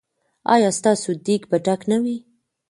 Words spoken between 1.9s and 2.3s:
نه وي؟